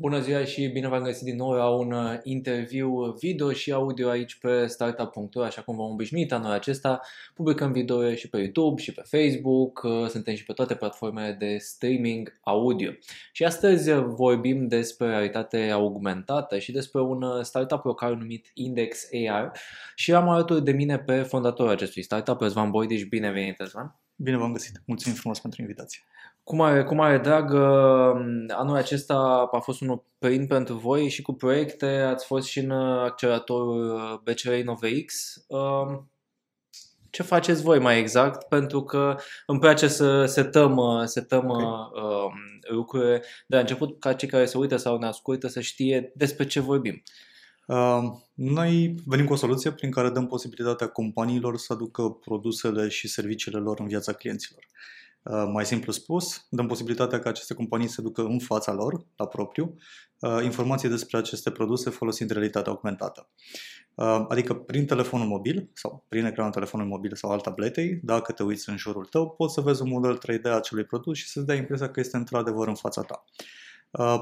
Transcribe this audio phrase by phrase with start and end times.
[0.00, 4.08] Bună ziua și bine v-am găsit din nou la un uh, interviu video și audio
[4.08, 7.00] aici pe startup.ro, așa cum v-am obișnuit anul acesta.
[7.34, 11.56] Publicăm video și pe YouTube și pe Facebook, uh, suntem și pe toate platformele de
[11.56, 12.90] streaming audio.
[13.32, 19.52] Și astăzi vorbim despre realitate augmentată și despre un uh, startup local numit Index AR
[19.94, 23.02] și am alături de mine pe fondatorul acestui startup, Răzvan Boidiș.
[23.04, 24.00] Bine venit, Răzvan!
[24.22, 24.82] Bine v-am găsit!
[24.84, 26.00] Mulțumim frumos pentru invitație!
[26.44, 27.54] Cu mare, cu mare drag,
[28.48, 32.70] anul acesta a fost unul plin pentru voi și cu proiecte, ați fost și în
[32.70, 35.36] acceleratorul BCR InnoveX.
[37.10, 38.48] Ce faceți voi mai exact?
[38.48, 39.16] Pentru că
[39.46, 41.92] îmi place să setăm, setăm okay.
[42.60, 46.46] lucrurile de la început ca cei care se uită sau ne ascultă să știe despre
[46.46, 47.02] ce vorbim.
[48.34, 53.58] Noi venim cu o soluție prin care dăm posibilitatea companiilor să aducă produsele și serviciile
[53.58, 54.66] lor în viața clienților.
[55.22, 59.26] Uh, mai simplu spus, dăm posibilitatea ca aceste companii să ducă în fața lor, la
[59.26, 59.76] propriu,
[60.18, 63.28] uh, informații despre aceste produse folosind realitatea augmentată.
[63.94, 68.42] Uh, adică prin telefonul mobil sau prin ecranul telefonului mobil sau al tabletei, dacă te
[68.42, 71.46] uiți în jurul tău, poți să vezi un model 3D a acelui produs și să-ți
[71.46, 73.24] dai impresia că este într-adevăr în fața ta.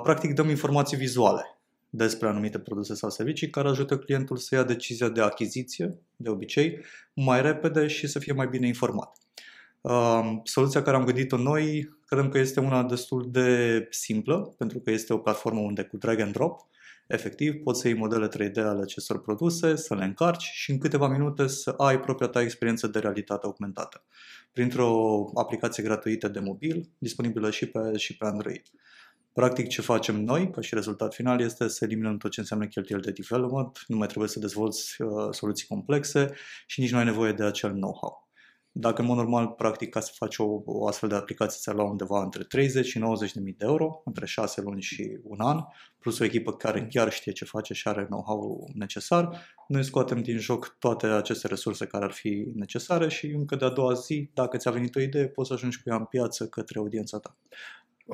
[0.03, 1.58] Practic dăm informații vizuale
[1.91, 6.79] despre anumite produse sau servicii care ajută clientul să ia decizia de achiziție, de obicei,
[7.15, 9.19] mai repede și să fie mai bine informat.
[10.43, 15.13] Soluția care am gândit-o noi, credem că este una destul de simplă, pentru că este
[15.13, 16.69] o platformă unde cu drag and drop,
[17.07, 21.09] efectiv, poți să iei modele 3D ale acestor produse, să le încarci și în câteva
[21.09, 24.05] minute să ai propria ta experiență de realitate augmentată,
[24.53, 28.63] printr-o aplicație gratuită de mobil, disponibilă și pe, și pe Android.
[29.39, 33.05] Practic ce facem noi, ca și rezultat final, este să eliminăm tot ce înseamnă cheltuieli
[33.05, 36.31] de development, nu mai trebuie să dezvolți uh, soluții complexe
[36.67, 38.29] și nici nu ai nevoie de acel know-how.
[38.73, 41.85] Dacă în mod normal, practic, ca să faci o, o astfel de aplicație, ți-ar lua
[41.85, 45.65] undeva între 30 și 90 de mii de euro, între 6 luni și un an,
[45.99, 50.39] plus o echipă care chiar știe ce face și are know-how necesar, noi scoatem din
[50.39, 54.57] joc toate aceste resurse care ar fi necesare și încă de a doua zi, dacă
[54.57, 57.37] ți-a venit o idee, poți să ajungi cu ea în piață către audiența ta.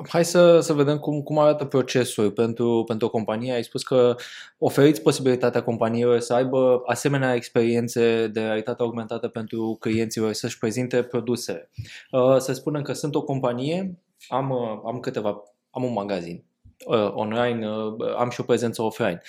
[0.03, 3.53] Hai să, să vedem cum, cum arată procesul pentru, pentru o companie.
[3.53, 4.15] Ai spus că
[4.57, 11.69] oferiți posibilitatea companiilor să aibă asemenea experiențe de realitate augmentată pentru clienților, să-și prezinte produse.
[12.11, 16.43] Uh, să spunem că sunt o companie, am, uh, am câteva, am un magazin
[16.85, 17.65] uh, online,
[18.17, 19.21] am și o prezență offline.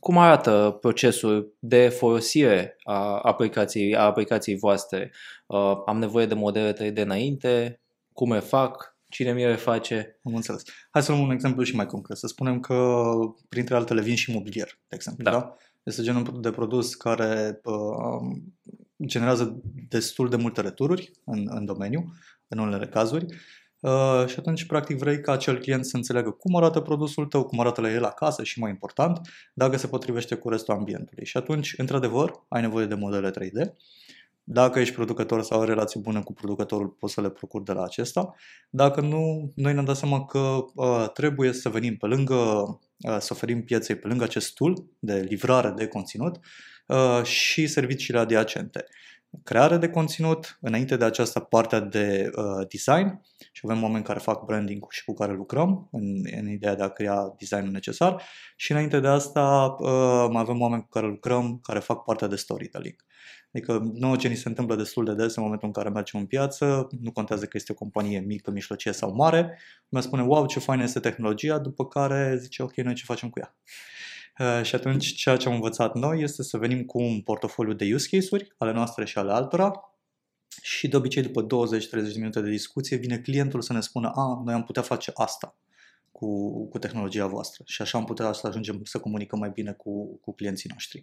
[0.00, 5.12] Cum arată procesul de folosire a aplicației, a aplicației voastre?
[5.86, 7.80] Am nevoie de modele 3D înainte?
[8.12, 8.98] Cum le fac?
[9.10, 10.20] Cine mi le face?
[10.24, 10.62] Am înțeles.
[10.90, 12.16] Hai să luăm un exemplu și mai concret.
[12.16, 13.04] Să spunem că,
[13.48, 15.24] printre altele, vin și mobilier, de exemplu.
[15.24, 15.30] Da.
[15.30, 15.56] da?
[15.82, 18.40] Este genul de produs care uh,
[19.06, 22.12] generează destul de multe retururi în, în domeniu,
[22.48, 23.26] în unele cazuri.
[23.80, 27.60] Uh, și atunci, practic, vrei ca acel client să înțeleagă cum arată produsul tău, cum
[27.60, 29.20] arată la el acasă și, mai important,
[29.54, 31.24] dacă se potrivește cu restul ambientului.
[31.24, 33.72] Și atunci, într-adevăr, ai nevoie de modele 3D
[34.44, 37.82] dacă ești producător sau ai relație bună cu producătorul, poți să le procuri de la
[37.82, 38.34] acesta.
[38.70, 42.34] Dacă nu, noi ne-am dat seama că uh, trebuie să venim pe lângă,
[42.98, 46.38] uh, să oferim pieței pe lângă acest tool de livrare de conținut
[46.86, 48.84] uh, și serviciile adiacente.
[49.44, 53.20] Creare de conținut, înainte de aceasta partea de uh, design
[53.52, 56.02] și avem oameni care fac branding și cu care lucrăm în,
[56.38, 58.22] în ideea de a crea designul necesar
[58.56, 62.36] și înainte de asta uh, mai avem oameni cu care lucrăm care fac partea de
[62.36, 62.96] storytelling.
[63.52, 66.26] Adică nouă ce ni se întâmplă destul de des în momentul în care mergem în
[66.26, 70.58] piață, nu contează că este o companie mică, mijlocie sau mare, mi spune, wow, ce
[70.58, 73.56] faină este tehnologia, după care zice, ok, noi ce facem cu ea?
[74.38, 77.94] Uh, și atunci ceea ce am învățat noi este să venim cu un portofoliu de
[77.94, 79.72] use case-uri, ale noastre și ale altora,
[80.62, 81.48] și de obicei după 20-30
[81.90, 85.58] de minute de discuție vine clientul să ne spună, a, noi am putea face asta
[86.12, 90.18] cu, cu tehnologia voastră și așa am putea să ajungem să comunicăm mai bine cu,
[90.20, 91.02] cu clienții noștri.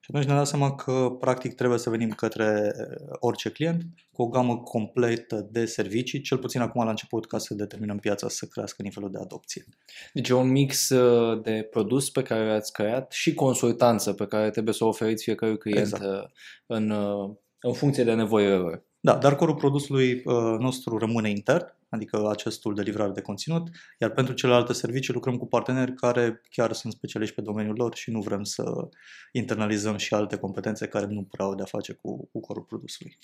[0.00, 2.72] Și atunci ne dăm seama că practic trebuie să venim către
[3.18, 7.54] orice client cu o gamă completă de servicii, cel puțin acum la început ca să
[7.54, 9.64] determinăm piața să crească nivelul de adopție.
[10.12, 14.50] Deci e un mix uh, de produs pe care ați creat și consultanță pe care
[14.50, 16.04] trebuie să o oferiți fiecare client exact.
[16.04, 16.30] Uh,
[16.66, 20.22] în, uh, în funcție de nevoile Da, dar corul produsului
[20.58, 23.68] nostru rămâne intern adică acestul de livrare de conținut,
[23.98, 28.10] iar pentru celelalte servicii lucrăm cu parteneri care chiar sunt specialiști pe domeniul lor și
[28.10, 28.88] nu vrem să
[29.32, 33.18] internalizăm și alte competențe care nu prea au de-a face cu, cu corul produsului.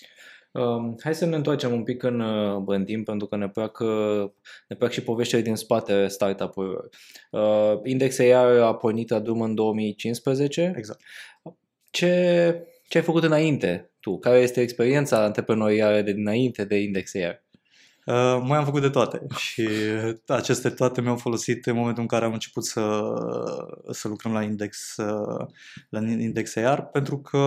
[0.51, 3.79] Um, hai să ne întoarcem un pic în, uh, în timp, pentru că ne plac,
[3.79, 4.29] uh,
[4.67, 6.89] ne plac și poveștile din spate startup-urilor.
[7.31, 10.73] Uh, Index AI a pornit la drum în 2015.
[10.77, 11.01] Exact.
[11.89, 14.19] Ce, ce ai făcut înainte tu?
[14.19, 17.41] Care este experiența antreprenorială de dinainte de Index AI?
[18.05, 19.67] Uh, mai am făcut de toate și
[20.27, 23.01] aceste toate mi-au folosit în momentul în care am început să,
[23.91, 25.47] să lucrăm la Index, uh,
[25.89, 27.37] la Index AR, pentru că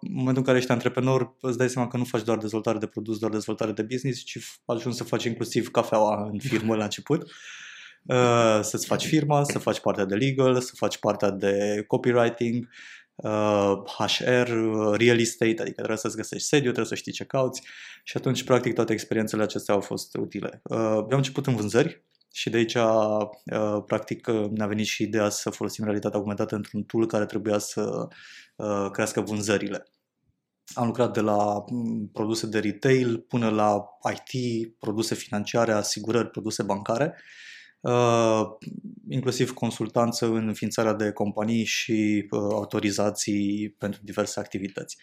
[0.00, 2.86] în momentul în care ești antreprenor îți dai seama că nu faci doar dezvoltare de
[2.86, 7.22] produs, doar dezvoltare de business, ci ajungi să faci inclusiv cafeaua în firmă la început.
[8.06, 12.68] Uh, să-ți faci firma, să faci partea de legal, să faci partea de copywriting,
[13.96, 17.62] HR, uh, real estate, adică trebuie să-ți găsești sediu, trebuie să știi ce cauți
[18.04, 20.60] și atunci, practic, toate experiențele acestea au fost utile.
[20.64, 25.50] Uh, am început în vânzări și de aici, uh, practic, ne-a venit și ideea să
[25.50, 28.08] folosim realitatea augmentată într-un tool care trebuia să
[28.92, 29.86] crească vânzările.
[30.74, 36.62] Am lucrat de la mm, produse de retail până la IT, produse financiare, asigurări, produse
[36.62, 37.51] bancare Uh,
[39.08, 44.96] inclusiv consultanță în înființarea de companii și uh, autorizații pentru diverse activități.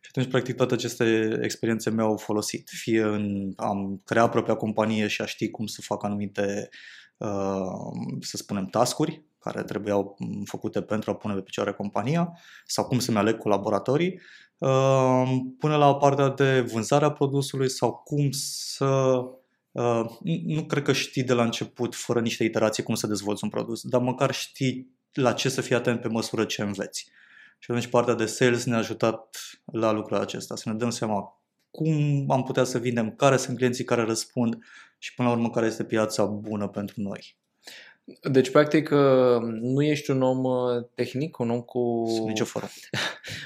[0.00, 2.68] Și atunci, practic, toate aceste experiențe mi-au folosit.
[2.72, 6.68] Fie în, am creat propria companie și a ști cum să fac anumite,
[7.16, 12.98] uh, să spunem, tascuri care trebuiau făcute pentru a pune pe picioare compania sau cum
[12.98, 14.20] să-mi aleg colaboratorii,
[15.58, 19.20] până la partea de vânzarea produsului sau cum să
[19.72, 20.04] Uh,
[20.44, 23.82] nu cred că știi de la început, fără niște iterații, cum să dezvolți un produs,
[23.82, 27.10] dar măcar știi la ce să fii atent pe măsură ce înveți.
[27.58, 32.24] Și atunci partea de sales ne-a ajutat la lucrul acesta, să ne dăm seama cum
[32.30, 34.58] am putea să vindem, care sunt clienții care răspund
[34.98, 37.36] și până la urmă care este piața bună pentru noi.
[38.22, 42.04] Deci, practic, uh, nu ești un om uh, tehnic, un om cu...
[42.26, 42.68] Nicio formă.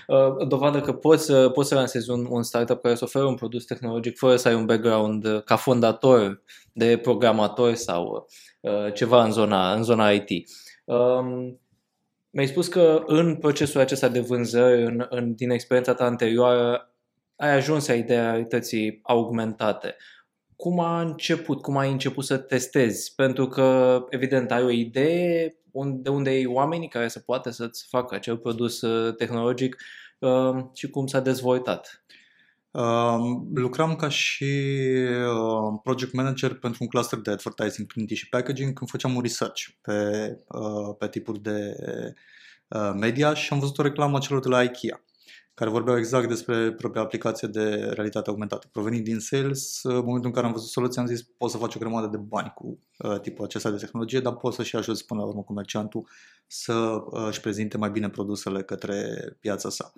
[0.07, 3.65] Uh, dovadă că poți, poți să lansezi un, un startup care să oferă un produs
[3.65, 6.43] tehnologic fără să ai un background ca fondator
[6.73, 8.27] de programator sau
[8.95, 10.29] ceva în zona, în zona IT.
[10.85, 11.61] Um,
[12.31, 16.95] mi-ai spus că în procesul acesta de vânzări, în, în, din experiența ta anterioară,
[17.37, 19.97] ai ajuns la ideea realității augmentate
[20.57, 23.15] cum a început, cum ai început să testezi?
[23.15, 28.15] Pentru că, evident, ai o idee de unde ai oamenii care să poată să-ți facă
[28.15, 29.77] acel produs uh, tehnologic
[30.19, 32.05] uh, și cum s-a dezvoltat.
[32.71, 33.19] Uh,
[33.55, 38.91] lucram ca și uh, project manager pentru un cluster de advertising, printing și packaging când
[38.91, 39.93] făceam un research pe,
[40.49, 41.77] uh, pe tipuri de
[42.69, 45.01] uh, media și am văzut o reclamă celor de la IKEA
[45.57, 48.69] care vorbeau exact despre propria aplicație de realitate augmentată.
[48.73, 51.75] Provenind din sales, în momentul în care am văzut soluția, am zis poți să faci
[51.75, 55.07] o grămadă de bani cu uh, tipul acesta de tehnologie, dar poți să și ajuți
[55.07, 56.09] până la urmă comerciantul
[56.47, 59.93] să uh, își prezinte mai bine produsele către piața sa.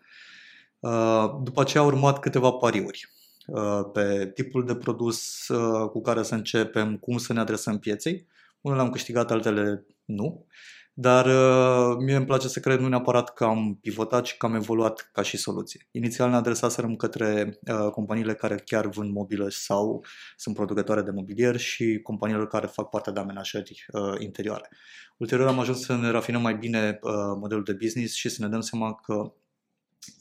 [0.78, 3.08] Uh, după aceea au urmat câteva pariuri
[3.46, 8.26] uh, pe tipul de produs uh, cu care să începem, cum să ne adresăm pieței.
[8.60, 10.46] Unele am câștigat, altele nu.
[10.48, 10.56] Uh,
[11.00, 14.54] dar uh, mie îmi place să cred nu neapărat că am pivotat, ci că am
[14.54, 15.88] evoluat ca și soluție.
[15.90, 20.04] Inițial ne adresasem către uh, companiile care chiar vând mobilă sau
[20.36, 24.68] sunt producătoare de mobilier și companiile care fac parte de amenajări uh, interioare.
[25.16, 28.48] Ulterior am ajuns să ne rafinăm mai bine uh, modelul de business și să ne
[28.48, 29.32] dăm seama că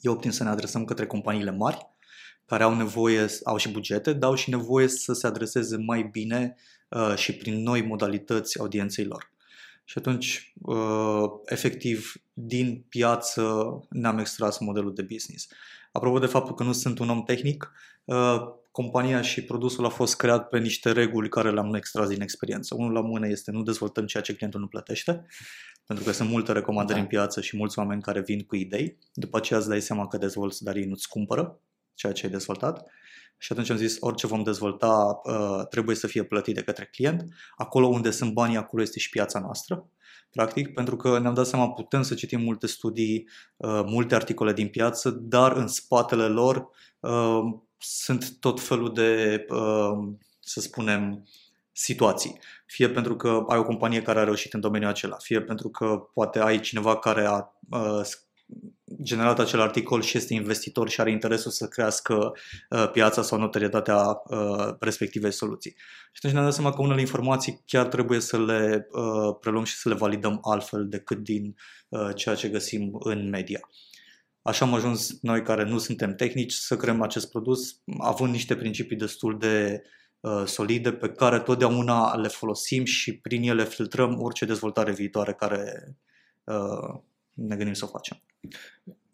[0.00, 1.78] e optim să ne adresăm către companiile mari,
[2.46, 6.54] care au nevoie, au și bugete, dar au și nevoie să se adreseze mai bine
[6.88, 9.36] uh, și prin noi modalități audienței lor.
[9.88, 15.48] Și atunci, uh, efectiv, din piață ne-am extras modelul de business.
[15.92, 17.72] Apropo de faptul că nu sunt un om tehnic,
[18.04, 18.36] uh,
[18.70, 22.74] compania și produsul a fost creat pe niște reguli care le-am extras din experiență.
[22.74, 25.26] Unul la mână este nu dezvoltăm ceea ce clientul nu plătește,
[25.86, 27.02] pentru că sunt multe recomandări da.
[27.02, 28.98] în piață și mulți oameni care vin cu idei.
[29.12, 31.60] După aceea îți dai seama că dezvolți, dar ei nu-ți cumpără
[31.94, 32.90] ceea ce ai dezvoltat.
[33.38, 37.26] Și atunci am zis, orice vom dezvolta uh, trebuie să fie plătit de către client.
[37.56, 39.88] Acolo unde sunt banii, acolo este și piața noastră.
[40.30, 44.68] Practic, pentru că ne-am dat seama, putem să citim multe studii, uh, multe articole din
[44.68, 46.68] piață, dar în spatele lor
[47.00, 47.40] uh,
[47.78, 51.24] sunt tot felul de, uh, să spunem,
[51.72, 52.38] situații.
[52.66, 55.86] Fie pentru că ai o companie care a reușit în domeniul acela, fie pentru că
[56.14, 58.00] poate ai cineva care a uh,
[59.02, 62.32] generat acel articol și este investitor și are interesul să crească
[62.70, 65.74] uh, piața sau notorietatea uh, respectivei soluții.
[66.12, 69.76] Și atunci ne-am dat seama că unele informații chiar trebuie să le uh, preluăm și
[69.76, 71.54] să le validăm altfel decât din
[71.88, 73.60] uh, ceea ce găsim în media.
[74.42, 78.96] Așa am ajuns noi care nu suntem tehnici să creăm acest produs având niște principii
[78.96, 79.82] destul de
[80.20, 85.94] uh, solide pe care totdeauna le folosim și prin ele filtrăm orice dezvoltare viitoare care
[86.44, 87.00] uh,
[87.34, 88.22] ne gândim să o facem.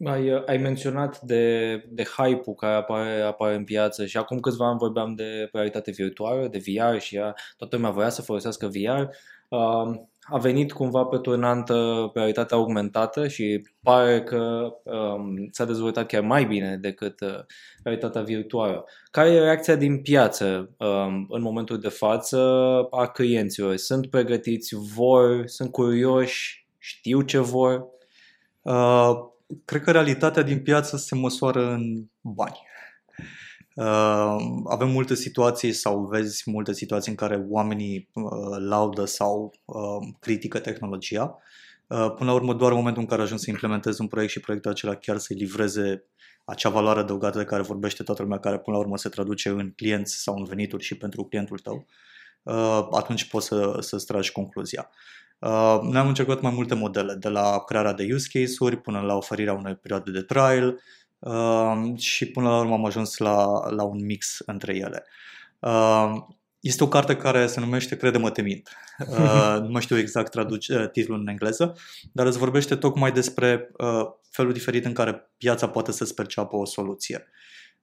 [0.05, 4.77] Ai, ai menționat de, de hype-ul care apare, apare în piață și acum câțiva ani
[4.77, 9.03] vorbeam de realitate virtuală, de VR și ea, toată lumea voia să folosească VR.
[10.27, 16.45] a venit cumva pe turnantă realitatea augmentată și pare că um, s-a dezvoltat chiar mai
[16.45, 17.39] bine decât uh,
[17.83, 18.85] realitatea virtuală.
[19.11, 22.39] Care e reacția din piață um, în momentul de față
[22.89, 23.75] a clienților?
[23.75, 27.93] Sunt pregătiți, vor, sunt curioși, știu ce vor?
[28.65, 29.15] Uh,
[29.65, 32.59] cred că realitatea din piață se măsoară în bani.
[33.75, 34.35] Uh,
[34.69, 40.59] avem multe situații sau vezi multe situații în care oamenii uh, laudă sau uh, critică
[40.59, 41.37] tehnologia.
[41.87, 44.39] Uh, până la urmă, doar în momentul în care ajungi să implementezi un proiect și
[44.39, 46.05] proiectul acela chiar să-i livreze
[46.45, 49.71] acea valoare adăugată de care vorbește toată lumea, care până la urmă se traduce în
[49.75, 51.85] clienți sau în venituri și pentru clientul tău,
[52.43, 54.89] uh, atunci poți să, să tragi concluzia.
[55.39, 59.15] Uh, noi am încercat mai multe modele, de la crearea de use case-uri până la
[59.15, 60.79] oferirea unei perioade de trial,
[61.19, 65.05] uh, și până la urmă am ajuns la, la un mix între ele.
[65.59, 66.13] Uh,
[66.59, 68.69] este o carte care se numește Crede-mă te mint.
[69.07, 71.77] Uh, nu mai știu exact traduce, uh, titlul în engleză,
[72.11, 76.65] dar îți vorbește tocmai despre uh, felul diferit în care piața poate să-ți perceapă o
[76.65, 77.27] soluție.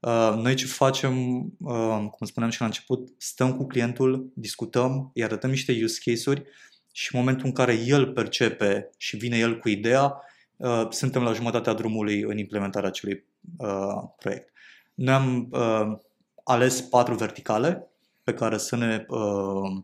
[0.00, 1.14] Uh, noi ce facem,
[1.58, 6.44] uh, cum spuneam și la început, stăm cu clientul, discutăm, îi arătăm niște use case-uri
[6.92, 10.22] și în momentul în care el percepe și vine el cu ideea,
[10.56, 13.24] uh, suntem la jumătatea drumului în implementarea acelui
[13.56, 14.52] uh, proiect.
[14.94, 15.98] Noi am uh,
[16.44, 17.90] ales patru verticale
[18.22, 19.82] pe care să ne uh,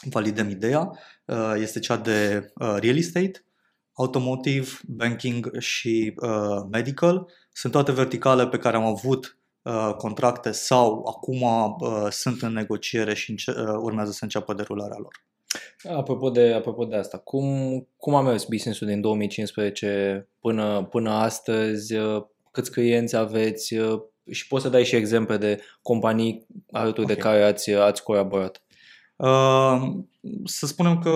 [0.00, 0.90] validăm ideea.
[1.24, 3.44] Uh, este cea de uh, real estate,
[3.92, 7.26] automotive, banking și uh, medical.
[7.52, 13.14] Sunt toate verticale pe care am avut uh, contracte sau acum uh, sunt în negociere
[13.14, 15.24] și înce- uh, urmează să înceapă derularea lor.
[15.96, 17.46] Apropo de, apropo de asta, cum,
[17.96, 21.94] cum a mers business-ul din 2015 până, până astăzi?
[22.50, 23.74] Câți clienți aveți?
[24.30, 27.14] Și poți să dai și exemple de companii alături okay.
[27.14, 28.62] de care ați, ați colaborat.
[29.16, 29.82] Uh,
[30.44, 31.10] să spunem că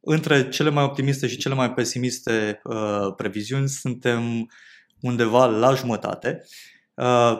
[0.00, 4.50] între cele mai optimiste și cele mai pesimiste uh, previziuni suntem
[5.00, 6.40] undeva la jumătate.
[6.42, 6.75] Uh,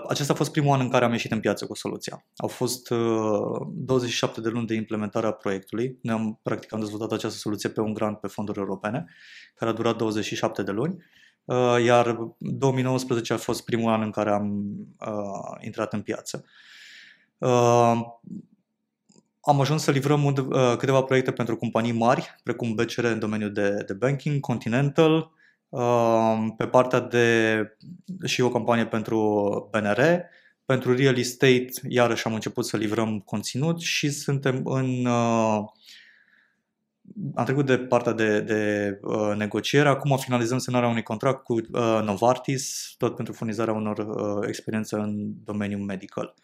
[0.08, 2.25] acesta a fost primul an în care am ieșit în piață cu soluția.
[2.36, 5.98] Au fost uh, 27 de luni de implementare a proiectului.
[6.02, 9.06] Noi am, practic, am dezvoltat această soluție pe un grant pe fonduri europene,
[9.54, 11.04] care a durat 27 de luni.
[11.44, 14.64] Uh, iar 2019 a fost primul an în care am
[15.00, 16.44] uh, intrat în piață.
[17.38, 18.00] Uh,
[19.40, 23.82] am ajuns să livrăm uh, câteva proiecte pentru companii mari, precum BCR în domeniul de,
[23.86, 25.28] de banking, Continental, uh,
[26.56, 27.56] pe partea de
[28.25, 30.00] și o campanie pentru BNR,
[30.64, 35.64] pentru real estate, iarăși am început să livrăm conținut și suntem în uh,
[37.35, 42.00] am trecut de partea de, de uh, negociere, acum finalizăm semnarea unui contract cu uh,
[42.04, 46.35] Novartis, tot pentru furnizarea unor uh, experiențe în domeniul medical.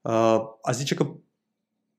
[0.00, 1.14] Uh, aș zice că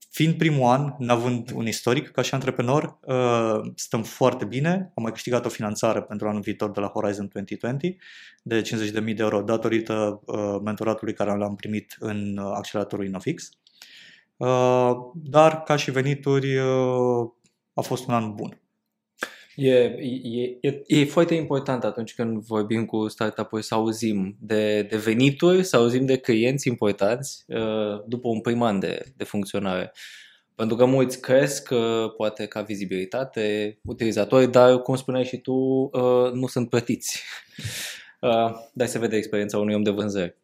[0.10, 4.92] fiind primul an, n-având un istoric ca și antreprenor, uh, stăm foarte bine.
[4.96, 7.96] Am mai câștigat o finanțare pentru anul viitor de la Horizon 2020
[8.44, 13.50] de 50.000 de euro datorită uh, mentoratului care l-am primit în uh, acceleratorul Innovix.
[14.38, 17.30] Uh, dar ca și venituri uh,
[17.74, 18.62] a fost un an bun.
[19.62, 24.98] E, e, e, e foarte important atunci când vorbim cu startup-uri să auzim de, de
[24.98, 29.92] venituri, să auzim de clienți importanți uh, după un prim an de, de funcționare.
[30.56, 36.32] Pentru că mulți cresc, uh, poate ca vizibilitate, utilizatori, dar, cum spuneai și tu, uh,
[36.34, 37.22] nu sunt plătiți.
[38.74, 40.36] Dar se vede experiența unui om de vânzări.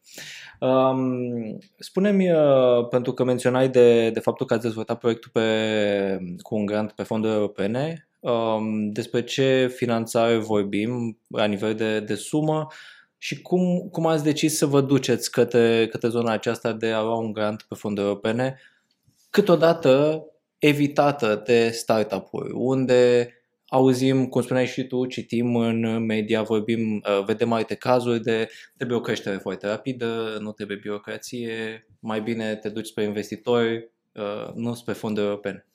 [0.60, 6.56] Um, spune-mi, uh, pentru că menționai de, de faptul că ați dezvoltat proiectul pe, cu
[6.56, 12.68] un grant pe fonduri europene, um, despre ce finanțare vorbim la nivel de, de sumă
[13.18, 17.18] și cum, cum ați decis să vă duceți către, către zona aceasta de a lua
[17.18, 18.60] un grant pe fonduri europene,
[19.30, 20.24] câteodată
[20.60, 23.30] evitată de startup-uri, unde
[23.68, 28.98] auzim, cum spuneai și tu, citim în media, vorbim, uh, vedem alte cazuri de trebuie
[28.98, 34.74] o creștere foarte rapidă, nu trebuie birocrație, mai bine te duci spre investitori, uh, nu
[34.74, 35.66] spre fonduri europene.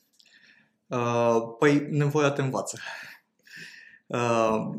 [0.90, 2.78] Uh, păi, nevoia te învață.
[4.06, 4.70] Uh,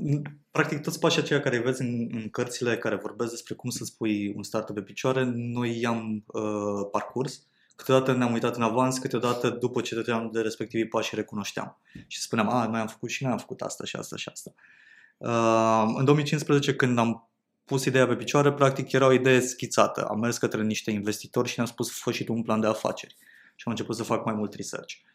[0.51, 4.33] practic, toți pașii aceia care vezi în, în cărțile care vorbesc despre cum să spui
[4.35, 9.81] un startup pe picioare, noi i-am uh, parcurs câteodată ne-am uitat în avans, câteodată după
[9.81, 11.77] ce treceam de respectivii pași recunoșteam.
[12.07, 14.53] Și spuneam, a, noi am făcut și noi am făcut asta și asta și asta.
[15.17, 17.29] Uh, în 2015, când am
[17.65, 20.05] pus ideea pe picioare, practic era o idee schițată.
[20.05, 23.15] Am mers către niște investitori și ne-am spus, fă și tu un plan de afaceri.
[23.55, 24.93] Și am început să fac mai mult research.
[24.93, 25.10] Uh,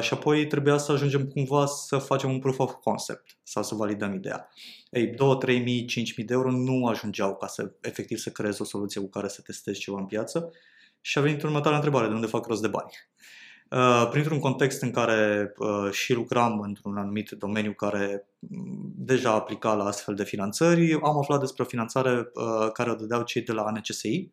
[0.00, 4.12] și apoi trebuia să ajungem cumva să facem un proof of concept sau să validăm
[4.12, 4.48] ideea.
[4.90, 8.60] Ei, 2, 3 mii, 5 mii de euro nu ajungeau ca să efectiv să creezi
[8.60, 10.50] o soluție cu care să testezi ceva în piață
[11.00, 12.90] și a venit următoarea întrebare, de unde fac rost de bani?
[13.70, 19.74] Uh, printr-un context în care uh, și lucram într-un anumit domeniu care mm, deja aplica
[19.74, 23.52] la astfel de finanțări, am aflat despre o finanțare uh, care o dădeau cei de
[23.52, 24.30] la NCSI.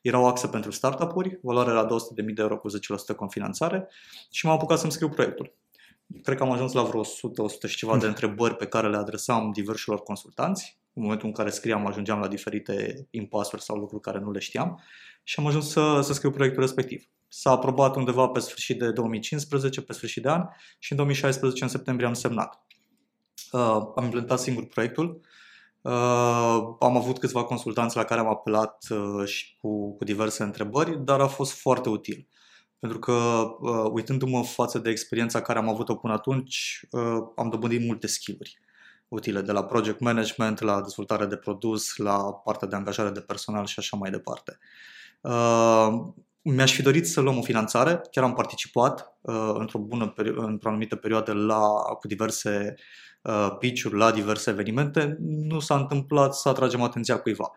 [0.00, 2.68] Era o axă pentru startup-uri, valoarea era 200.000 de euro cu
[3.12, 3.88] 10% confinanțare
[4.30, 5.56] și m-am apucat să-mi scriu proiectul.
[6.22, 8.96] Cred că am ajuns la vreo 100, 100 și ceva de întrebări pe care le
[8.96, 10.78] adresam diversilor consultanți.
[10.92, 14.82] În momentul în care scriam, ajungeam la diferite impasuri sau lucruri care nu le știam
[15.22, 17.04] și am ajuns să, să scriu proiectul respectiv.
[17.28, 20.42] S-a aprobat undeva pe sfârșit de 2015, pe sfârșit de an
[20.78, 22.66] și în 2016, în septembrie, am semnat.
[23.52, 23.60] Uh,
[23.96, 25.20] am implementat singur proiectul.
[25.88, 31.04] Uh, am avut câțiva consultanți la care am apelat uh, și cu, cu diverse întrebări,
[31.04, 32.28] dar a fost foarte util.
[32.78, 37.86] Pentru că, uh, uitându-mă față de experiența care am avut-o până atunci, uh, am dobândit
[37.86, 38.58] multe skill-uri
[39.08, 43.66] utile, de la project management, la dezvoltare de produs, la partea de angajare de personal
[43.66, 44.58] și așa mai departe.
[45.20, 45.88] Uh,
[46.42, 50.96] mi-aș fi dorit să luăm o finanțare, chiar am participat uh, într-o bună într-o anumită
[50.96, 51.60] perioadă la,
[52.00, 52.82] cu diverse uh,
[53.58, 55.16] pitch-uri, la diverse evenimente.
[55.20, 57.50] Nu s-a întâmplat să atragem atenția cuiva.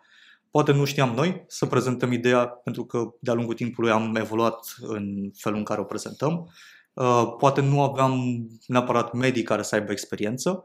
[0.50, 5.30] Poate nu știam noi să prezentăm ideea, pentru că de-a lungul timpului am evoluat în
[5.34, 6.50] felul în care o prezentăm.
[6.92, 8.20] Uh, poate nu aveam
[8.66, 10.64] neapărat medii care să aibă experiență,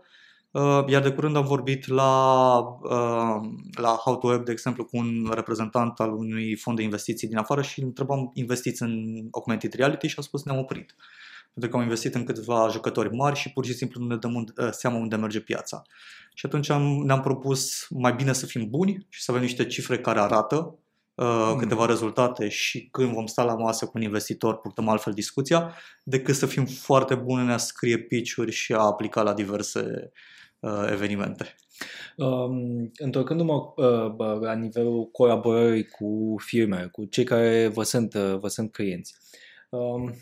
[0.52, 4.98] Uh, iar de curând am vorbit la, uh, la How to Web, de exemplu, cu
[4.98, 10.08] un reprezentant al unui fond de investiții din afară și întrebam investiți în augmented reality
[10.08, 10.96] și a spus ne-am oprit.
[11.60, 14.36] Pentru că am investit în câteva jucători mari și pur și simplu nu ne dăm
[14.36, 15.82] uh, seama unde merge piața.
[16.34, 20.00] Și atunci am, ne-am propus mai bine să fim buni și să avem niște cifre
[20.00, 20.80] care arată
[21.16, 21.58] uh, mm.
[21.58, 26.36] câteva rezultate și când vom sta la masă cu un investitor purtăm altfel discuția, decât
[26.36, 30.12] să fim foarte buni în a scrie pitch-uri și a aplica la diverse
[30.60, 31.56] uh, evenimente.
[32.16, 38.48] Um, întorcându-mă uh, la nivelul colaborării cu firme, cu cei care vă sunt, uh, vă
[38.48, 39.16] sunt clienți.
[39.70, 40.14] Um,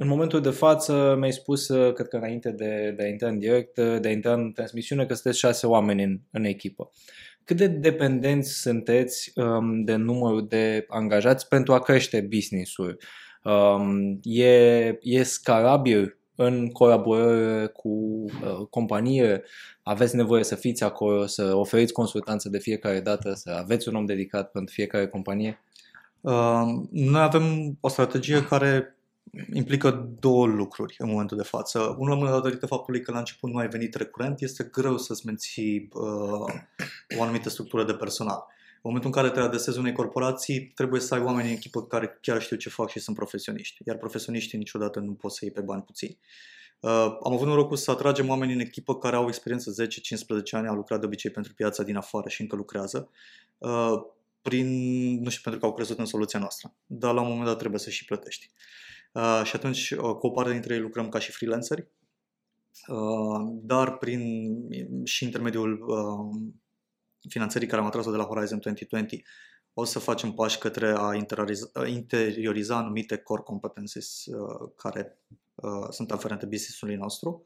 [0.00, 3.38] în momentul de față mi-ai spus, uh, cred că înainte de, de a intra în
[3.38, 6.90] direct, uh, de a intra în transmisiune, că sunteți șase oameni în, în echipă.
[7.44, 13.00] Cât de dependenți sunteți um, de numărul de angajați pentru a crește business-ul?
[13.44, 19.42] Um, e, e scalabil în colaborare cu uh, companie,
[19.82, 24.04] aveți nevoie să fiți acolo, să oferiți consultanță de fiecare dată, să aveți un om
[24.04, 25.62] dedicat pentru fiecare companie?
[26.20, 28.97] Uh, noi avem o strategie care
[29.52, 31.78] implică două lucruri în momentul de față.
[31.98, 35.26] Unul, la mână, datorită faptului că la început nu ai venit recurent, este greu să-ți
[35.26, 36.54] menții uh,
[37.18, 38.44] o anumită structură de personal.
[38.48, 42.18] În momentul în care te adresezi unei corporații, trebuie să ai oameni în echipă care
[42.20, 43.82] chiar știu ce fac și sunt profesioniști.
[43.86, 46.18] Iar profesioniștii niciodată nu pot să iei pe bani puțini.
[46.80, 46.90] Uh,
[47.24, 51.00] am avut norocul să atragem oameni în echipă care au experiență 10-15 ani, au lucrat
[51.00, 53.10] de obicei pentru piața din afară și încă lucrează,
[53.58, 53.92] uh,
[54.42, 54.68] prin,
[55.22, 56.74] nu știu, pentru că au crezut în soluția noastră.
[56.86, 58.50] Dar la un moment dat trebuie să și plătești.
[58.50, 58.78] Uh,
[59.44, 61.88] și atunci, uh, cu o parte dintre ei lucrăm ca și freelanceri,
[62.86, 64.22] uh, dar prin
[65.04, 66.50] și intermediul uh,
[67.28, 69.22] finanțării care am atras-o de la Horizon 2020,
[69.72, 71.14] o să facem pași către a
[71.86, 75.18] interioriza anumite core competences uh, care
[75.54, 77.42] uh, sunt aferente business-ului nostru.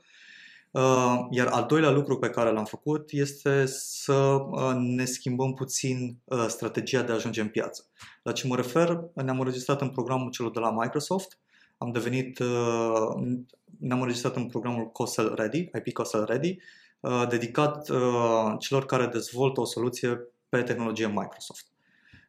[0.72, 6.18] Uh, iar al doilea lucru pe care l-am făcut este să uh, ne schimbăm puțin
[6.24, 7.90] uh, strategia de a ajunge în piață.
[8.22, 9.00] La ce mă refer?
[9.14, 11.38] Ne-am înregistrat în programul celor de la Microsoft,
[11.82, 13.38] am devenit, uh,
[13.78, 16.58] ne-am înregistrat în programul COSL Ready, IP COSL Ready,
[17.02, 21.66] Uh, dedicat uh, celor care dezvoltă o soluție pe tehnologie Microsoft.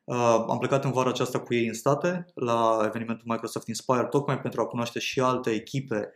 [0.03, 4.41] Uh, am plecat în vara aceasta cu ei în state, la evenimentul Microsoft Inspire, tocmai
[4.41, 6.13] pentru a cunoaște și alte echipe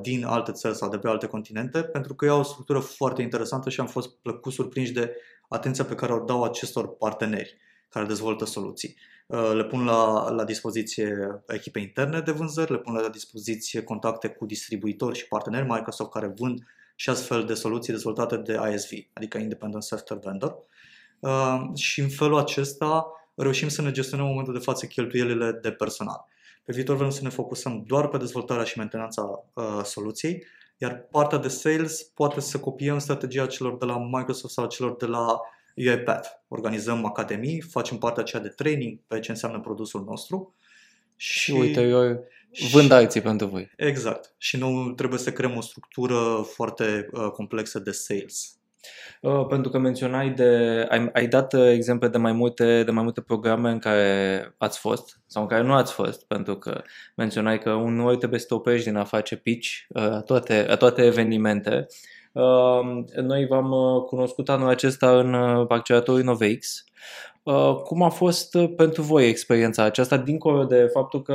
[0.00, 3.22] din alte țări sau de pe alte continente, pentru că ei au o structură foarte
[3.22, 5.16] interesantă și am fost plăcut surprinși de
[5.48, 7.56] atenția pe care o dau acestor parteneri
[7.88, 8.96] care dezvoltă soluții.
[9.28, 14.46] Le pun la, la dispoziție echipe interne de vânzări, le pun la dispoziție contacte cu
[14.46, 19.82] distribuitori și parteneri Microsoft care vând și astfel de soluții dezvoltate de ISV, adică Independent
[19.82, 20.56] Software Vendor.
[21.18, 25.70] Uh, și în felul acesta reușim să ne gestionăm în momentul de față cheltuielile de
[25.70, 26.26] personal.
[26.64, 30.44] Pe viitor vrem să ne focusăm doar pe dezvoltarea și mentenanța uh, soluției,
[30.78, 35.06] iar partea de sales poate să copiem strategia celor de la Microsoft sau celor de
[35.06, 35.40] la
[35.78, 36.28] UiPath.
[36.48, 40.54] Organizăm academii, facem partea aceea de training pe ce înseamnă produsul nostru.
[41.16, 42.24] Și, și uite, eu
[42.70, 43.70] Vând alții pentru voi.
[43.76, 44.34] Exact.
[44.38, 48.52] Și nu trebuie să creăm o structură foarte uh, complexă de sales.
[49.20, 53.02] Uh, pentru că menționai de, ai, ai dat uh, exemple de mai, multe, de mai
[53.02, 56.82] multe programe în care ați fost sau în care nu ați fost, pentru că
[57.16, 61.86] menționai că uneori trebuie să te oprești din a face pitch uh, toate, toate evenimente.
[61.88, 62.17] Uh,
[63.22, 66.84] noi v-am uh, cunoscut anul acesta în uh, acceleratorul InnovaX
[67.48, 71.34] Uh, cum a fost uh, pentru voi experiența aceasta, dincolo de faptul că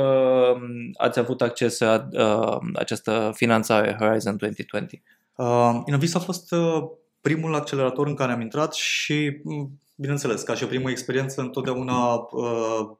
[0.54, 0.62] um,
[0.96, 5.02] ați avut acces la uh, această finanțare Horizon 2020?
[5.36, 6.82] Uh, Innovis a fost uh,
[7.20, 12.14] primul accelerator în care am intrat și, mm, bineînțeles, ca și o primă experiență, întotdeauna
[12.14, 12.90] uh,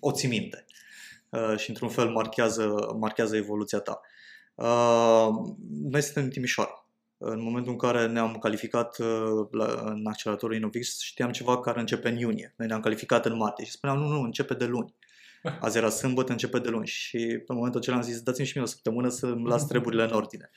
[0.00, 0.64] o ții minte
[1.28, 4.00] uh, și, într-un fel, marchează, marchează evoluția ta.
[4.54, 5.28] Uh,
[5.90, 6.83] noi suntem în Timișoara
[7.26, 12.08] în momentul în care ne-am calificat uh, la, în acceleratorul Innovix, știam ceva care începe
[12.08, 12.54] în iunie.
[12.56, 14.94] Noi ne-am calificat în martie și spuneam, nu, nu, începe de luni.
[15.60, 16.86] Azi era sâmbătă, începe de luni.
[16.86, 20.10] Și pe momentul acela am zis, dați-mi și mie o săptămână să-mi las treburile în
[20.10, 20.50] ordine.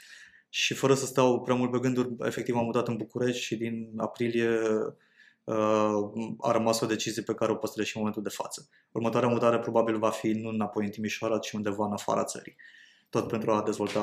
[0.50, 3.94] Și fără să stau prea mult pe gânduri, efectiv am mutat în București și din
[3.98, 4.50] aprilie
[5.44, 8.70] uh, a rămas o decizie pe care o păstrez și în momentul de față.
[8.92, 12.56] Următoarea mutare probabil va fi nu înapoi în Timișoara, ci undeva în afara țării.
[13.18, 14.00] Tot pentru a dezvolta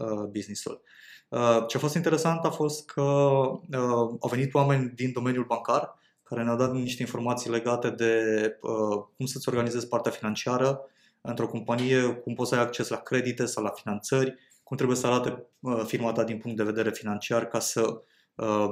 [0.00, 0.82] uh, business-ul.
[1.28, 5.98] Uh, ce a fost interesant a fost că uh, au venit oameni din domeniul bancar
[6.22, 8.22] care ne-au dat niște informații legate de
[8.60, 10.80] uh, cum să-ți organizezi partea financiară
[11.20, 15.06] într-o companie, cum poți să ai acces la credite sau la finanțări, cum trebuie să
[15.06, 15.46] arate
[15.84, 18.02] firma ta din punct de vedere financiar ca să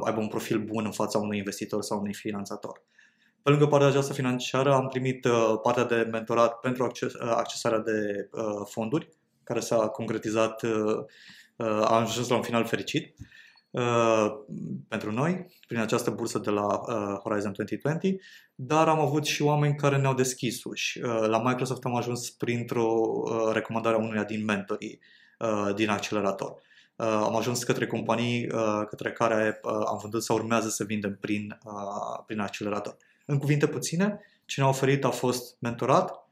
[0.04, 2.82] aibă un profil bun în fața unui investitor sau unui finanțator.
[3.42, 5.26] Pe lângă partea aceasta financiară am primit
[5.62, 8.28] partea de mentorat pentru accesarea de
[8.64, 9.08] fonduri,
[9.44, 10.60] care s-a concretizat
[11.62, 13.14] Uh, a ajuns la un final fericit
[13.70, 14.26] uh,
[14.88, 18.20] pentru noi, prin această bursă de la uh, Horizon 2020,
[18.54, 21.00] dar am avut și oameni care ne-au deschis uși.
[21.00, 25.00] La Microsoft am ajuns printr-o recomandare a unuia din mentorii
[25.74, 26.60] din accelerator.
[26.96, 28.46] Am ajuns către companii
[28.88, 31.58] către care am vândut sau urmează să vindem prin,
[32.26, 32.96] prin accelerator.
[33.24, 36.28] În cuvinte puține, ce ne-a oferit a fost mentorat,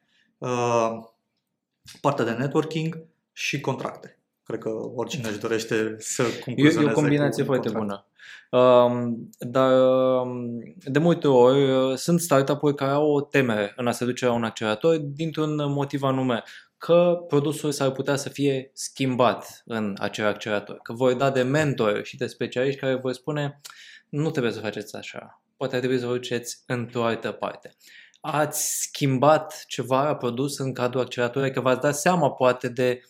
[2.01, 4.19] partea de networking și contracte.
[4.43, 8.05] Cred că oricine își dorește să concluzioneze E o combinație foarte bună.
[8.51, 9.73] Um, dar
[10.21, 14.27] um, de multe ori uh, sunt startup-uri care au o temere în a se duce
[14.27, 16.43] la un accelerator dintr-un motiv anume
[16.79, 22.05] că produsul s-ar putea să fie schimbat în acel accelerator, că voi da de mentor
[22.05, 23.61] și de specialiști care vor spune
[24.09, 27.75] nu trebuie să faceți așa, poate ar trebui să vă duceți într-o altă parte.
[28.21, 33.01] Ați schimbat ceva la produs în cadrul acceleratorului, că v-ați dat seama poate de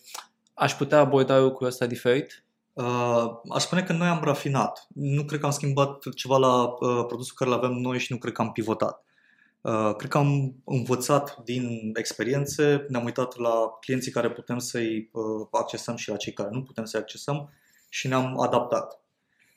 [0.61, 2.43] Aș putea aborda lucrul ăsta diferit?
[2.73, 4.87] Uh, aș spune că noi am rafinat.
[4.93, 8.17] Nu cred că am schimbat ceva la uh, produsul care îl avem noi și nu
[8.17, 9.03] cred că am pivotat.
[9.61, 15.47] Uh, cred că am învățat din experiențe, ne-am uitat la clienții care putem să-i uh,
[15.51, 17.53] accesăm și la cei care nu putem să-i accesăm
[17.89, 19.01] și ne-am adaptat.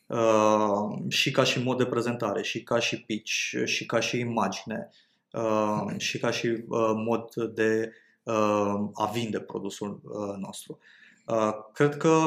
[0.06, 4.90] Uh, și ca și mod de prezentare, și ca și pitch, și ca și imagine,
[5.34, 7.92] uh, și ca și uh, mod de
[8.24, 10.78] Uh, a vinde produsul uh, nostru.
[11.26, 12.26] Uh, cred că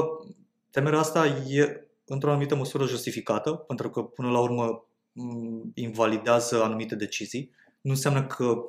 [0.71, 6.95] temerea asta e într-o anumită măsură justificată, pentru că până la urmă mm, invalidează anumite
[6.95, 7.51] decizii.
[7.81, 8.65] Nu înseamnă că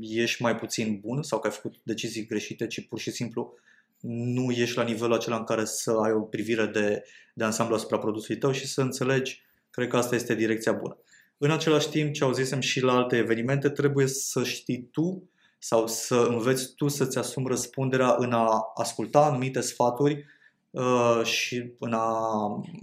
[0.00, 3.54] ești mai puțin bun sau că ai făcut decizii greșite, ci pur și simplu
[4.00, 7.02] nu ești la nivelul acela în care să ai o privire de,
[7.34, 10.98] de ansamblu asupra produsului tău și să înțelegi, cred că asta este direcția bună.
[11.42, 16.26] În același timp, ce auzisem și la alte evenimente, trebuie să știi tu sau să
[16.28, 20.24] înveți tu să-ți asumi răspunderea în a asculta anumite sfaturi
[20.70, 22.16] uh, și în a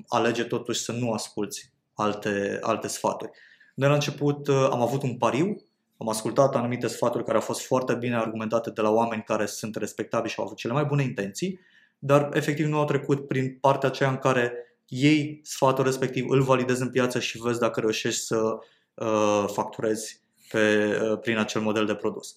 [0.07, 3.31] alege totuși să nu asculți alte, alte sfaturi.
[3.75, 5.55] Noi la început uh, am avut un pariu,
[5.97, 9.75] am ascultat anumite sfaturi care au fost foarte bine argumentate de la oameni care sunt
[9.75, 11.59] respectabili și au avut cele mai bune intenții,
[11.99, 14.53] dar efectiv nu au trecut prin partea aceea în care
[14.87, 18.57] ei sfatul respectiv, îl validezi în piață și vezi dacă reușești să
[18.93, 20.21] uh, facturezi
[20.51, 22.35] pe, uh, prin acel model de produs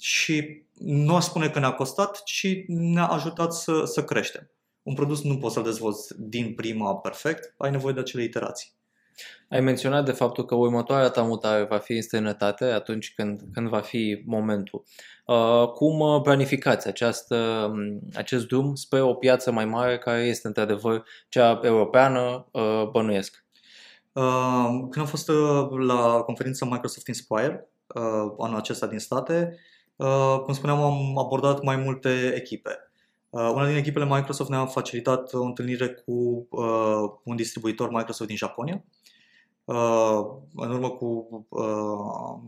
[0.00, 4.50] și nu aș spune că ne-a costat, ci ne-a ajutat să, să creștem.
[4.82, 8.72] Un produs nu poți să-l dezvolți din prima perfect, ai nevoie de acele iterații.
[9.48, 13.68] Ai menționat de faptul că următoarea ta mutare va fi în străinătate atunci când, când
[13.68, 14.84] va fi momentul.
[15.26, 17.36] Uh, cum uh, planificați această,
[17.72, 23.44] um, acest drum spre o piață mai mare care este într-adevăr cea europeană, uh, bănuiesc?
[24.12, 29.58] Uh, când am fost uh, la conferința Microsoft Inspire, uh, anul acesta din state,
[30.00, 32.70] Uh, cum spuneam, am abordat mai multe echipe.
[33.30, 38.36] Uh, una din echipele Microsoft ne-a facilitat o întâlnire cu uh, un distribuitor Microsoft din
[38.36, 38.84] Japonia.
[40.54, 41.28] În urmă cu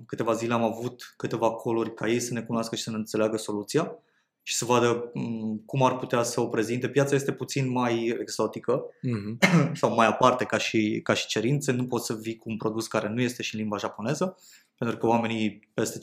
[0.07, 3.37] câteva zile am avut câteva coluri ca ei să ne cunoască și să ne înțeleagă
[3.37, 3.97] soluția
[4.43, 6.89] și să vadă mm, cum ar putea să o prezinte.
[6.89, 9.73] Piața este puțin mai exotică mm-hmm.
[9.81, 11.73] sau mai aparte ca și, ca și cerințe.
[11.73, 14.37] Nu poți să vii cu un produs care nu este și în limba japoneză
[14.79, 15.99] pentru că oamenii peste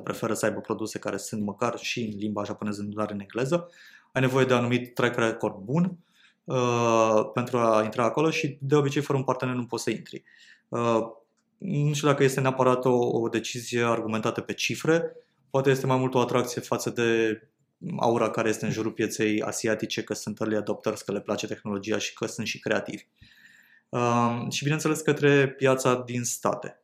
[0.00, 3.20] 50% preferă să aibă produse care sunt măcar și în limba japoneză, nu doar în
[3.20, 3.70] engleză.
[4.12, 5.98] Ai nevoie de un anumit track record bun
[6.44, 10.16] uh, pentru a intra acolo și de obicei fără un partener nu poți să intri.
[10.16, 10.55] Uh,
[11.58, 15.12] nu știu dacă este neapărat o, o decizie argumentată pe cifre,
[15.50, 17.40] poate este mai mult o atracție față de
[17.96, 21.98] aura care este în jurul pieței asiatice, că sunt early adopters, că le place tehnologia
[21.98, 23.06] și că sunt și creativi.
[23.88, 26.80] Uh, și bineînțeles către piața din state.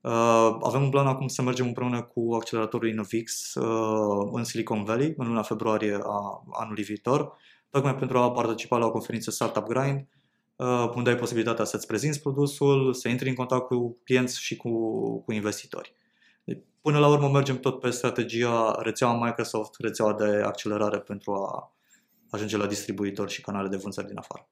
[0.00, 5.14] Uh, avem un plan acum să mergem împreună cu acceleratorul Innovix uh, în Silicon Valley
[5.16, 7.32] în luna februarie a anului viitor,
[7.70, 10.19] tocmai pentru a participa la o conferință Startup Grind, uh,
[10.94, 14.70] unde ai posibilitatea să-ți prezinți produsul, să intri în contact cu clienți și cu,
[15.20, 15.94] cu investitori.
[16.44, 21.74] Deci, până la urmă mergem tot pe strategia rețeaua Microsoft, rețeaua de accelerare pentru a
[22.30, 24.48] ajunge la distribuitori și canale de vânzări din afară.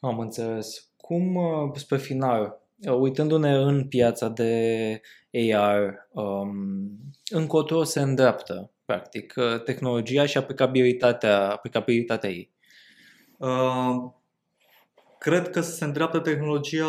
[0.00, 0.90] Am înțeles.
[0.96, 1.38] Cum,
[1.74, 2.60] spre final,
[2.98, 5.00] uitându-ne în piața de
[5.54, 6.90] AR, um,
[7.30, 12.50] încotro se îndreaptă, practic, tehnologia și aplicabilitatea, aplicabilitatea ei?
[13.38, 14.12] Uh,
[15.22, 16.86] cred că se îndreaptă tehnologia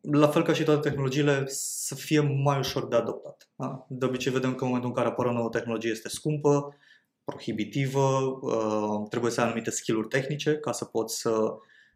[0.00, 3.48] la fel ca și toate tehnologiile, să fie mai ușor de adoptat.
[3.56, 3.86] Da?
[3.88, 6.76] De obicei vedem că în momentul în care apare o nouă tehnologie este scumpă,
[7.24, 11.30] prohibitivă, uh, trebuie să ai anumite skill-uri tehnice ca să poți să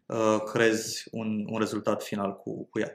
[0.05, 2.91] uh, creezi un, un rezultat final cu, cu ea.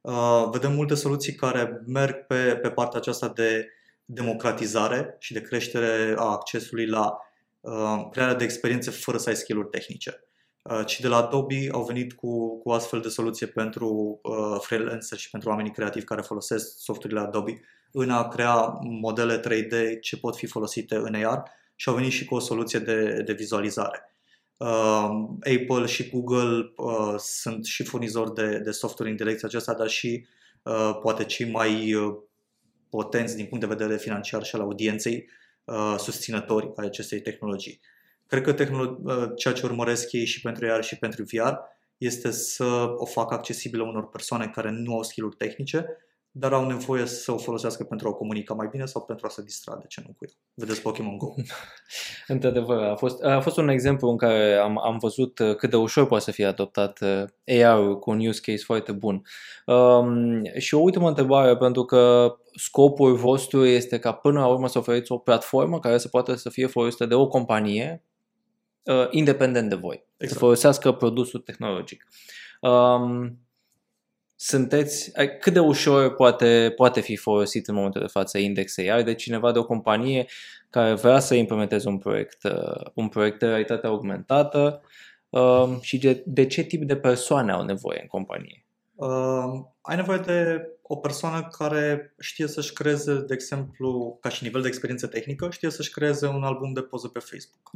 [0.00, 3.68] Uh, vedem multe soluții care merg pe, pe partea aceasta de
[4.04, 7.16] democratizare și de creștere a accesului la
[7.60, 10.24] uh, crearea de experiențe fără să ai skill-uri tehnice.
[10.62, 15.18] Uh, ci de la Adobe au venit cu, cu astfel de soluție pentru uh, freelancer
[15.18, 17.60] și pentru oamenii creativi care folosesc softurile Adobe
[17.92, 21.42] în a crea modele 3D ce pot fi folosite în AR
[21.76, 24.14] și au venit și cu o soluție de, de vizualizare.
[24.56, 25.10] Uh,
[25.58, 30.26] Apple și Google uh, sunt și furnizori de, de software în direcția aceasta, dar și
[30.62, 32.16] uh, poate cei mai uh,
[32.90, 35.28] potenți din punct de vedere financiar și al audienței
[35.64, 37.80] uh, susținători ai acestei tehnologii.
[38.30, 41.52] Cred că tehnolo- uh, ceea ce urmăresc ei și pentru AR și pentru VR
[41.96, 45.86] este să o facă accesibilă unor persoane care nu au skill tehnice,
[46.30, 49.42] dar au nevoie să o folosească pentru a comunica mai bine sau pentru a se
[49.42, 50.32] distra, de ce nu cu ea.
[50.54, 51.34] Vedeți Pokémon Go.
[52.26, 55.76] Într-adevăr, a fost, a fost un exemplu în care am, am văzut uh, cât de
[55.76, 59.22] ușor poate să fie adoptat uh, AR-ul cu un use case foarte bun.
[59.66, 64.78] Um, și o ultimă întrebare, pentru că scopul vostru este ca până la urmă să
[64.78, 68.04] oferiți o platformă care să poată să fie folosită de o companie
[68.82, 70.32] uh, independent de voi, exact.
[70.32, 72.06] să folosească produsul tehnologic.
[72.60, 73.38] Um,
[74.36, 79.14] sunteți, cât de ușor poate, poate fi folosit în momentul de față Index AI de
[79.14, 80.26] cineva de o companie
[80.70, 84.82] care vrea să implementeze un proiect, uh, un proiect de realitate augmentată
[85.28, 88.64] uh, și de, de ce tip de persoane au nevoie în companie?
[88.94, 94.62] Uh, ai nevoie de o persoană care știe să-și creeze, de exemplu, ca și nivel
[94.62, 97.70] de experiență tehnică, știe să-și creeze un album de poze pe Facebook.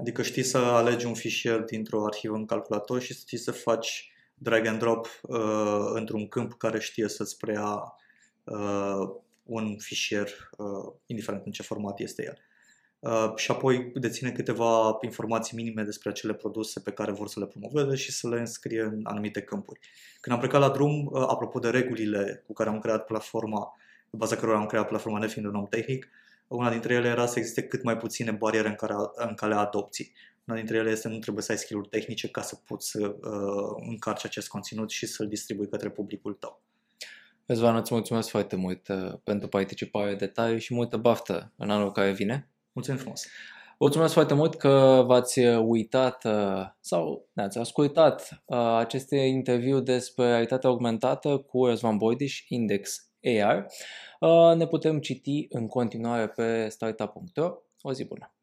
[0.00, 4.66] Adică știi să alegi un fișier dintr-o arhivă în calculator și știi să faci drag
[4.66, 7.94] and drop uh, într-un câmp care știe să-ți preia
[8.44, 9.08] uh,
[9.42, 12.38] un fișier, uh, indiferent în ce format este el.
[12.98, 17.46] Uh, și apoi deține câteva informații minime despre acele produse pe care vor să le
[17.46, 19.80] promoveze și să le înscrie în anumite câmpuri.
[20.20, 23.76] Când am plecat la drum, uh, apropo de regulile cu care am creat platforma,
[24.10, 26.08] pe baza cărora am creat platforma nefiind un om tehnic,
[26.56, 30.12] una dintre ele era să existe cât mai puține bariere în, care, în calea adopției.
[30.46, 33.86] Una dintre ele este nu trebuie să ai skill tehnice ca să poți să uh,
[33.88, 36.62] încarci acest conținut și să-l distribui către publicul tău.
[37.46, 42.12] Răzvan, îți mulțumesc foarte mult uh, pentru participare, detalii și multă baftă în anul care
[42.12, 42.50] vine.
[42.72, 43.26] Mulțumim frumos!
[43.78, 50.68] Mulțumesc foarte mult că v-ați uitat uh, sau ne-ați ascultat uh, aceste interviu despre realitatea
[50.68, 53.66] augmentată cu Răzvan Boidiș, Index AR.
[54.20, 57.56] Uh, ne putem citi în continuare pe startup.ro.
[57.82, 58.34] O zi bună!